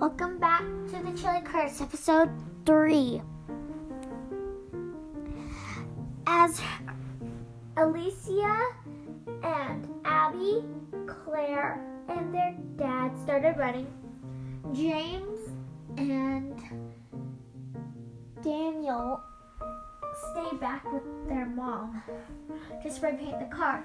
Welcome 0.00 0.38
back 0.38 0.62
to 0.62 1.02
the 1.04 1.12
Chili 1.14 1.42
Curse, 1.44 1.82
episode 1.82 2.30
3. 2.64 3.20
As 6.26 6.58
Alicia 7.76 8.66
and 9.42 9.86
Abby, 10.06 10.64
Claire, 11.06 11.84
and 12.08 12.32
their 12.32 12.56
dad 12.76 13.10
started 13.22 13.58
running, 13.58 13.88
James 14.72 15.38
and 15.98 16.58
Daniel 18.42 19.20
stayed 20.32 20.60
back 20.60 20.90
with 20.94 21.02
their 21.28 21.44
mom 21.44 22.02
to 22.82 22.90
spray 22.90 23.18
paint 23.18 23.38
the 23.38 23.54
car. 23.54 23.84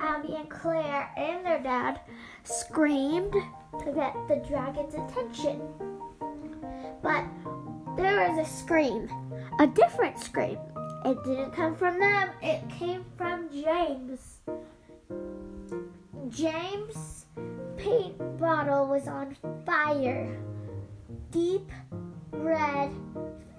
Abby, 0.00 0.34
and 0.36 0.48
Claire 0.48 1.10
and 1.16 1.44
their 1.44 1.62
dad 1.62 2.00
screamed 2.44 3.32
to 3.32 3.92
get 3.92 4.14
the 4.28 4.42
dragon's 4.48 4.94
attention. 4.94 5.60
But 7.02 7.24
there 7.96 8.28
was 8.28 8.46
a 8.46 8.50
scream, 8.50 9.08
a 9.58 9.66
different 9.66 10.18
scream. 10.18 10.58
It 11.04 11.22
didn't 11.24 11.52
come 11.52 11.74
from 11.74 11.98
them, 11.98 12.30
it 12.42 12.68
came 12.70 13.04
from 13.16 13.50
James. 13.50 14.40
James' 16.28 17.26
paint 17.76 18.38
bottle 18.38 18.86
was 18.86 19.06
on 19.06 19.36
fire. 19.66 20.36
Deep 21.30 21.70
red 22.32 22.90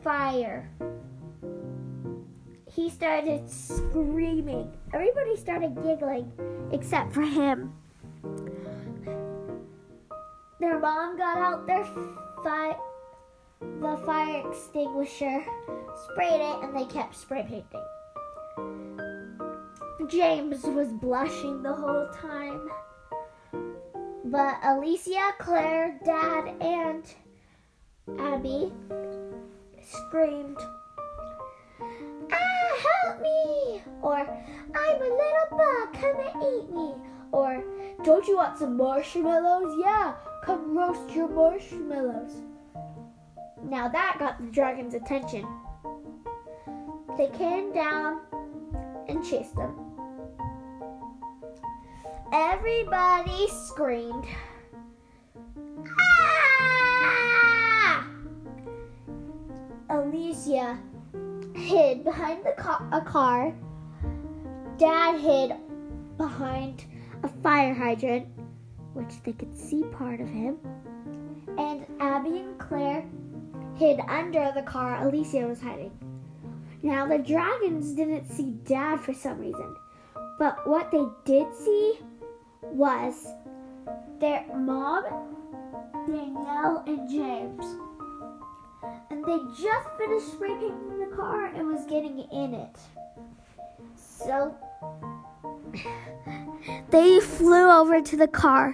fire. 0.04 0.70
He 2.76 2.90
started 2.90 3.50
screaming. 3.50 4.70
Everybody 4.94 5.38
started 5.38 5.76
giggling 5.82 6.30
except 6.74 7.14
for 7.14 7.22
him. 7.22 7.74
Their 10.60 10.78
mom 10.80 11.18
got 11.18 11.38
out 11.38 11.66
their 11.68 11.86
fi- 12.44 12.78
the 13.62 13.98
fire 14.06 14.44
extinguisher, 14.50 15.46
sprayed 16.04 16.42
it, 16.42 16.64
and 16.64 16.76
they 16.76 16.84
kept 16.86 17.16
spray 17.16 17.46
painting. 17.48 17.86
James 20.10 20.64
was 20.64 20.90
blushing 20.92 21.64
the 21.64 21.74
whole 21.74 22.10
time. 22.10 22.70
But 24.26 24.58
Alicia, 24.64 25.34
Claire, 25.40 25.98
Dad, 26.04 26.56
and 26.60 27.06
Abby 28.20 28.74
screamed, 29.82 30.58
help 33.16 33.22
me! 33.22 33.82
Or, 34.02 34.18
I'm 34.18 34.96
a 34.96 35.00
little 35.00 35.48
bug, 35.52 35.94
come 35.94 36.20
and 36.20 36.44
eat 36.44 36.70
me! 36.72 36.96
Or, 37.32 37.64
don't 38.04 38.28
you 38.28 38.36
want 38.38 38.58
some 38.58 38.76
marshmallows? 38.78 39.76
Yeah, 39.82 40.16
come 40.44 40.78
roast 40.78 41.10
your 41.12 41.28
marshmallows. 41.28 42.36
Now 43.64 43.88
that 43.90 44.18
got 44.20 44.40
the 44.40 44.48
dragon's 44.52 44.94
attention. 44.94 45.48
They 47.18 47.30
came 47.30 47.74
down 47.74 48.20
and 49.08 49.26
chased 49.26 49.56
them. 49.56 49.76
Everybody 52.32 53.48
screamed. 53.50 54.28
Ah! 56.00 58.08
Alicia 59.90 60.80
hid 61.66 62.04
behind 62.04 62.46
the 62.46 62.52
a 62.96 63.02
car. 63.02 63.52
Dad 64.78 65.20
hid 65.20 65.56
behind 66.16 66.86
a 67.24 67.28
fire 67.28 67.74
hydrant, 67.74 68.28
which 68.94 69.22
they 69.24 69.34
could 69.34 69.58
see 69.58 69.84
part 69.84 70.22
of 70.22 70.30
him. 70.30 70.58
And 71.58 71.86
Abby 72.00 72.40
and 72.40 72.60
Claire 72.60 73.04
hid 73.78 74.00
under 74.08 74.52
the 74.54 74.62
car 74.62 75.06
Alicia 75.06 75.48
was 75.48 75.60
hiding. 75.60 75.92
Now, 76.84 77.08
the 77.08 77.18
dragons 77.18 77.94
didn't 77.94 78.30
see 78.30 78.52
Dad 78.66 79.00
for 79.00 79.14
some 79.14 79.40
reason, 79.40 79.76
but 80.38 80.68
what 80.68 80.92
they 80.92 81.06
did 81.26 81.48
see 81.56 81.98
was 82.62 83.28
their 84.20 84.46
mom, 84.56 85.04
Danielle, 86.06 86.84
and 86.86 87.10
James. 87.10 87.66
And 89.10 89.24
they 89.26 89.38
just 89.62 89.90
finished 89.98 90.32
spray 90.32 90.50
painting 90.50 91.00
the 91.00 91.16
car 91.16 91.46
and 91.48 91.68
was 91.68 91.86
getting 91.86 92.20
in 92.32 92.54
it. 92.54 92.78
So 93.96 94.56
they 96.90 97.20
flew 97.20 97.70
over 97.70 98.02
to 98.02 98.18
the 98.18 98.28
car. 98.28 98.74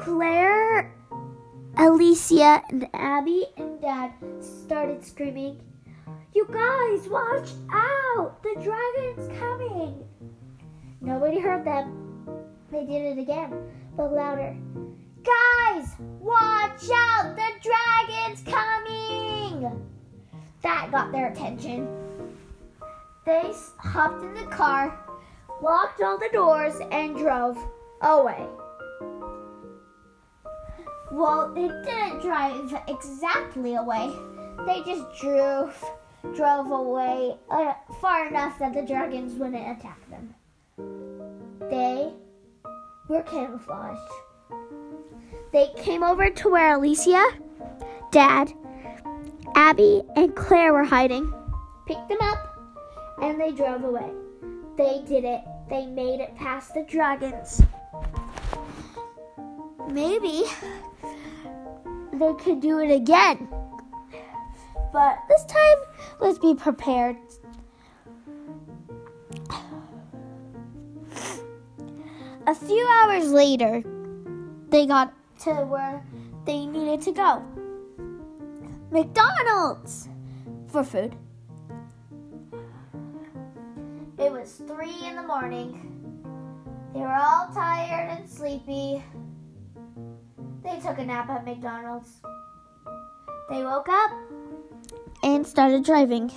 Claire, 0.00 0.94
Alicia, 1.78 2.62
and 2.70 2.88
Abby 2.94 3.46
and 3.56 3.80
Dad 3.80 4.12
started 4.40 5.04
screaming, 5.04 5.60
You 6.32 6.46
guys, 6.46 7.08
watch 7.08 7.50
out! 7.72 8.42
The 8.42 8.54
dragon's 8.62 9.38
coming! 9.38 10.04
Nobody 11.00 11.40
heard 11.40 11.64
them. 11.64 12.24
They 12.70 12.84
did 12.84 13.18
it 13.18 13.20
again, 13.20 13.52
but 13.96 14.12
louder. 14.12 14.56
Guys, 15.26 15.88
watch 16.20 16.88
out! 16.94 17.34
The 17.34 17.50
dragon's 17.60 18.42
coming! 18.42 19.84
That 20.62 20.90
got 20.92 21.10
their 21.10 21.32
attention. 21.32 21.88
They 23.24 23.52
hopped 23.78 24.22
in 24.22 24.34
the 24.34 24.44
car, 24.44 24.96
locked 25.60 26.00
all 26.00 26.16
the 26.16 26.28
doors, 26.32 26.74
and 26.92 27.16
drove 27.16 27.58
away. 28.02 28.46
Well, 31.10 31.52
they 31.54 31.68
didn't 31.68 32.20
drive 32.20 32.72
exactly 32.86 33.74
away. 33.74 34.12
They 34.64 34.82
just 34.84 35.04
drove 35.20 35.84
drove 36.34 36.70
away 36.70 37.36
uh, 37.50 37.74
far 38.00 38.26
enough 38.28 38.58
that 38.58 38.74
the 38.74 38.82
dragons 38.82 39.34
wouldn't 39.34 39.78
attack 39.78 39.98
them. 40.10 40.34
They 41.68 42.12
were 43.08 43.22
camouflaged. 43.22 44.25
They 45.56 45.68
came 45.74 46.02
over 46.02 46.28
to 46.28 46.50
where 46.50 46.74
Alicia, 46.74 47.24
Dad, 48.10 48.52
Abby, 49.54 50.02
and 50.14 50.36
Claire 50.36 50.74
were 50.74 50.84
hiding, 50.84 51.32
picked 51.86 52.10
them 52.10 52.18
up, 52.20 52.58
and 53.22 53.40
they 53.40 53.52
drove 53.52 53.82
away. 53.82 54.10
They 54.76 55.02
did 55.08 55.24
it. 55.24 55.40
They 55.70 55.86
made 55.86 56.20
it 56.20 56.36
past 56.36 56.74
the 56.74 56.82
dragons. 56.82 57.62
Maybe 59.88 60.42
they 62.12 62.34
could 62.34 62.60
do 62.60 62.80
it 62.80 62.90
again. 62.90 63.48
But 64.92 65.16
this 65.26 65.46
time, 65.46 65.78
let's 66.20 66.38
be 66.38 66.54
prepared. 66.54 67.16
A 72.46 72.54
few 72.54 72.86
hours 73.00 73.30
later, 73.30 73.82
they 74.68 74.84
got 74.84 75.14
to 75.40 75.52
where 75.64 76.02
they 76.44 76.66
needed 76.66 77.02
to 77.02 77.12
go 77.12 77.42
McDonald's 78.90 80.08
for 80.68 80.84
food. 80.84 81.16
It 84.18 84.32
was 84.32 84.62
three 84.66 85.06
in 85.06 85.16
the 85.16 85.22
morning. 85.22 86.22
They 86.94 87.00
were 87.00 87.12
all 87.12 87.52
tired 87.52 88.18
and 88.18 88.30
sleepy. 88.30 89.02
They 90.62 90.80
took 90.80 90.98
a 90.98 91.04
nap 91.04 91.28
at 91.28 91.44
McDonald's. 91.44 92.22
They 93.50 93.62
woke 93.62 93.88
up 93.88 94.10
and 95.22 95.46
started 95.46 95.84
driving. 95.84 96.32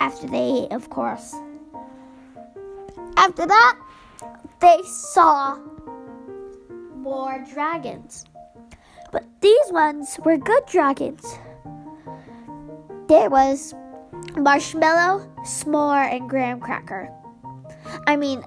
After 0.00 0.26
they 0.26 0.64
ate, 0.64 0.72
of 0.72 0.90
course. 0.90 1.34
After 3.16 3.46
that, 3.46 3.80
they 4.60 4.80
saw 4.84 5.58
more 7.04 7.44
dragons. 7.52 8.24
But 9.12 9.24
these 9.42 9.68
ones 9.70 10.18
were 10.24 10.38
good 10.38 10.64
dragons. 10.66 11.38
There 13.08 13.28
was 13.28 13.74
marshmallow, 14.36 15.30
s'more, 15.44 16.10
and 16.10 16.28
graham 16.28 16.60
cracker. 16.60 17.12
I 18.06 18.16
mean, 18.16 18.42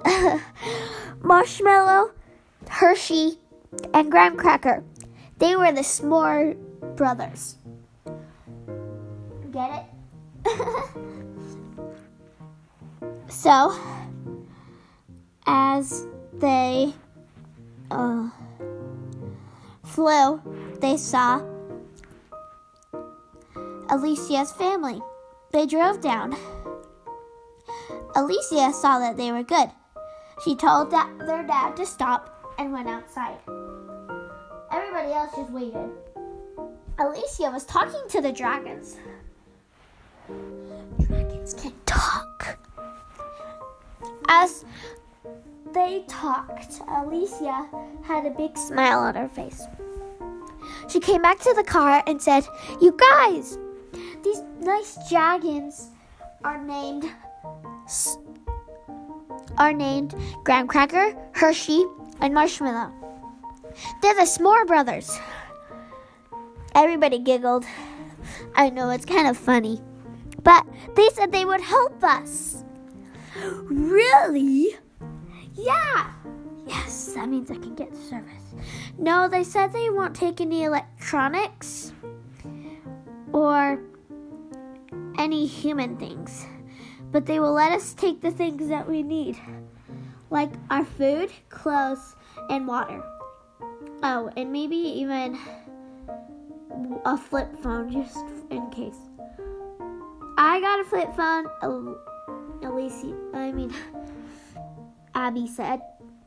marshmallow, 1.21 2.12
Hershey, 2.68 3.38
and 3.94 4.09
graham 4.12 4.36
cracker. 4.36 4.83
They 5.38 5.56
were 5.56 5.71
the 5.71 5.81
s'more 5.81 6.57
brothers. 6.95 7.57
Get 9.54 9.86
it? 10.45 10.57
so, 13.30 13.77
as 15.45 16.07
they 16.33 16.95
uh, 17.92 18.30
flew, 19.98 20.40
they 20.80 20.96
saw 20.96 21.42
Alicia's 23.90 24.52
family. 24.52 25.02
They 25.52 25.66
drove 25.66 26.02
down. 26.02 26.36
Alicia 28.16 28.74
saw 28.74 29.00
that 29.00 29.18
they 29.18 29.32
were 29.32 29.42
good. 29.42 29.72
She 30.44 30.56
told 30.56 30.92
their 30.92 31.48
dad 31.48 31.76
to 31.78 31.86
stop 31.88 32.54
and 32.60 32.72
went 32.72 32.88
outside. 32.88 33.40
Everybody 34.72 35.14
else 35.14 35.36
just 35.36 35.50
waited. 35.50 35.90
Alicia 37.00 37.50
was 37.50 37.66
talking 37.66 38.08
to 38.10 38.22
the 38.22 38.32
dragons. 38.32 38.98
Dragons 41.08 41.56
can 41.56 41.74
talk. 41.88 42.60
As 44.30 44.64
they 45.78 46.04
talked, 46.08 46.82
Alicia 46.88 47.70
had 48.04 48.26
a 48.26 48.32
big 48.32 48.58
smile 48.58 49.00
on 49.00 49.14
her 49.14 49.30
face. 49.30 49.62
She 50.90 51.00
came 51.00 51.22
back 51.22 51.40
to 51.42 51.54
the 51.54 51.64
car 51.64 52.04
and 52.08 52.20
said, 52.20 52.48
You 52.82 52.98
guys, 52.98 53.60
these 54.24 54.42
nice 54.60 54.98
dragons 55.08 55.90
are 56.44 56.64
named 56.64 57.06
are 59.58 59.74
named 59.74 60.16
Graham 60.44 60.68
Cracker, 60.68 61.16
Hershey, 61.34 61.86
and 62.22 62.34
Marshmallow. 62.34 62.92
They're 64.02 64.16
the 64.16 64.22
S'more 64.22 64.66
brothers. 64.66 65.18
Everybody 66.74 67.20
giggled. 67.20 67.66
I 68.56 68.70
know 68.70 68.90
it's 68.90 69.06
kind 69.06 69.28
of 69.28 69.38
funny. 69.38 69.82
But 70.44 70.66
they 70.96 71.10
said 71.10 71.32
they 71.32 71.46
would 71.46 71.62
help 71.62 72.04
us. 72.04 72.64
Really? 73.64 74.76
Yeah. 75.57 76.12
Yes, 76.65 77.13
that 77.13 77.30
means 77.30 77.50
I 77.50 77.56
can 77.56 77.75
get 77.75 77.95
service. 77.95 78.44
No, 78.98 79.27
they 79.27 79.44
said 79.44 79.74
they 79.74 79.89
won't 79.89 80.15
take 80.15 80.42
any 80.42 80.63
electronics 80.63 81.94
or 83.31 83.80
any 85.18 85.45
human 85.45 85.98
things, 85.98 86.45
but 87.12 87.25
they 87.25 87.39
will 87.39 87.54
let 87.54 87.71
us 87.71 87.94
take 87.94 88.21
the 88.21 88.31
things 88.31 88.68
that 88.68 88.88
we 88.88 89.01
need, 89.01 89.38
like 90.30 90.51
our 90.69 90.86
food, 90.86 91.31
clothes, 91.50 92.15
and 92.50 92.68
water. 92.68 93.01
Oh, 94.04 94.30
and 94.38 94.51
maybe 94.51 94.75
even 94.75 95.39
a 97.06 97.18
flip 97.18 97.56
phone 97.63 97.92
just 97.92 98.25
in 98.51 98.69
case. 98.69 99.00
I 100.38 100.59
got 100.59 100.80
a 100.80 100.83
flip 100.83 101.15
phone. 101.15 101.95
Alicia, 102.63 103.15
I 103.33 103.51
mean, 103.51 103.74
Abby 105.18 105.48
said. 105.48 105.81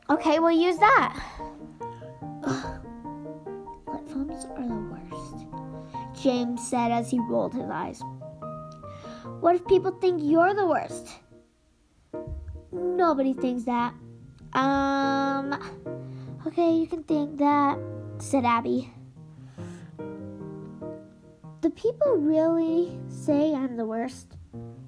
Okay, 0.09 0.39
we'll 0.39 0.51
use 0.51 0.77
that. 0.77 1.17
Phones 4.11 4.43
are 4.43 4.67
the 4.67 4.75
worst, 4.91 5.45
James 6.21 6.67
said 6.67 6.91
as 6.91 7.09
he 7.09 7.17
rolled 7.19 7.53
his 7.53 7.69
eyes. 7.69 8.01
What 9.39 9.55
if 9.55 9.65
people 9.65 9.91
think 9.91 10.19
you're 10.21 10.53
the 10.53 10.67
worst? 10.67 11.07
Nobody 12.73 13.33
thinks 13.33 13.63
that. 13.63 13.93
Um, 14.51 15.53
okay, 16.45 16.73
you 16.73 16.85
can 16.85 17.03
think 17.03 17.37
that, 17.37 17.79
said 18.19 18.43
Abby. 18.43 18.91
Do 21.61 21.69
people 21.69 22.17
really 22.17 22.99
say 23.07 23.53
I'm 23.53 23.77
the 23.77 23.85
worst? 23.85 24.35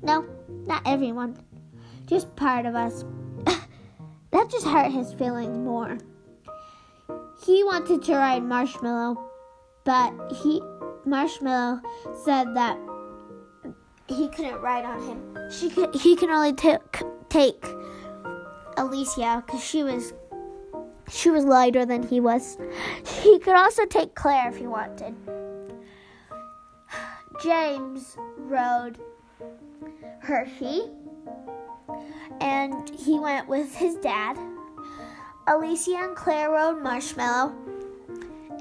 No, 0.02 0.26
not 0.68 0.82
everyone. 0.86 1.38
Just 2.06 2.36
part 2.36 2.66
of 2.66 2.76
us. 2.76 3.06
That 4.44 4.52
just 4.52 4.68
hurt 4.68 4.92
his 4.92 5.14
feelings 5.14 5.58
more. 5.58 5.98
He 7.46 7.64
wanted 7.64 8.04
to 8.04 8.16
ride 8.16 8.44
Marshmallow, 8.44 9.18
but 9.86 10.14
he 10.34 10.62
Marshmallow 11.06 11.82
said 12.24 12.54
that 12.56 12.78
he 14.08 14.28
couldn't 14.30 14.60
ride 14.62 14.86
on 14.86 15.02
him. 15.02 15.52
She 15.52 15.70
could, 15.70 15.96
he 15.96 16.16
can 16.16 16.30
only 16.30 16.54
t- 16.54 16.76
take 17.30 17.66
Alicia 18.78 19.44
because 19.46 19.64
she 19.64 19.84
was 19.84 20.14
she 21.10 21.30
was 21.30 21.46
lighter 21.46 21.86
than 21.86 22.04
he 22.04 22.20
was. 22.20 22.58
He 23.22 23.40
could 23.40 23.56
also 23.56 23.86
take 23.86 24.14
Claire 24.16 24.50
if 24.50 24.58
he 24.58 24.68
wanted. 24.68 25.16
James 27.42 28.18
rode 28.38 29.00
Hershey, 30.20 30.90
and 32.42 32.90
he 32.90 33.20
went 33.20 33.48
with 33.48 33.76
his 33.76 33.96
dad. 33.96 34.38
Alicia 35.48 35.98
and 35.98 36.16
Claire 36.16 36.52
rode 36.52 36.82
Marshmallow, 36.82 37.54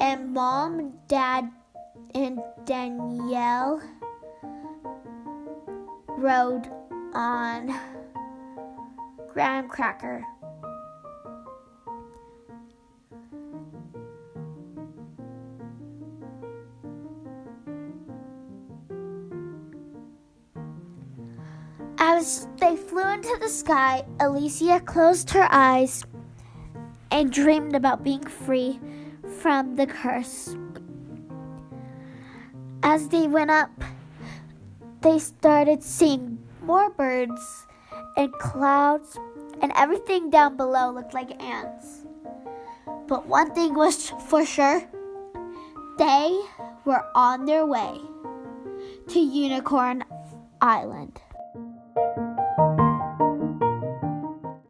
and 0.01 0.33
Mom, 0.33 0.95
Dad, 1.07 1.51
and 2.15 2.41
Danielle 2.65 3.81
rode 6.09 6.69
on 7.15 7.79
Graham 9.33 9.69
Cracker. 9.69 10.25
Sky, 23.53 24.05
Alicia 24.19 24.81
closed 24.81 25.31
her 25.31 25.47
eyes 25.51 26.05
and 27.11 27.31
dreamed 27.31 27.77
about 27.77 28.03
being 28.03 28.25
free 28.25 28.81
from 29.41 29.77
the 29.77 29.87
curse. 29.87 30.57
As 32.83 33.09
they 33.09 33.29
went 33.29 33.51
up, 33.51 33.71
they 35.03 35.19
started 35.19 35.83
seeing 35.83 36.39
more 36.63 36.91
birds 36.91 37.67
and 38.17 38.33
clouds, 38.35 39.19
and 39.61 39.73
everything 39.77 40.31
down 40.31 40.57
below 40.57 40.91
looked 40.91 41.15
like 41.15 41.41
ants. 41.43 42.07
But 43.07 43.27
one 43.27 43.55
thing 43.55 43.75
was 43.75 44.11
for 44.27 44.45
sure 44.45 44.83
they 45.99 46.41
were 46.85 47.05
on 47.15 47.45
their 47.45 47.67
way 47.67 48.01
to 49.09 49.21
Unicorn 49.21 50.05
Island. 50.61 51.21